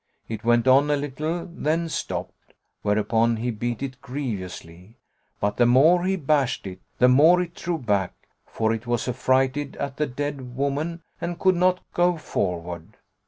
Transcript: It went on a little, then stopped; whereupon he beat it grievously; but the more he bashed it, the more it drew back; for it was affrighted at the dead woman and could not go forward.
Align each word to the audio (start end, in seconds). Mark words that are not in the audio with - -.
It 0.27 0.43
went 0.43 0.67
on 0.67 0.89
a 0.89 0.95
little, 0.97 1.45
then 1.45 1.87
stopped; 1.87 2.55
whereupon 2.81 3.35
he 3.37 3.51
beat 3.51 3.83
it 3.83 4.01
grievously; 4.01 4.97
but 5.39 5.57
the 5.57 5.67
more 5.67 6.05
he 6.05 6.15
bashed 6.15 6.65
it, 6.65 6.79
the 6.97 7.07
more 7.07 7.39
it 7.39 7.53
drew 7.53 7.77
back; 7.77 8.15
for 8.47 8.73
it 8.73 8.87
was 8.87 9.07
affrighted 9.07 9.75
at 9.75 9.97
the 9.97 10.07
dead 10.07 10.55
woman 10.55 11.03
and 11.21 11.37
could 11.37 11.53
not 11.55 11.81
go 11.93 12.17
forward. 12.17 12.97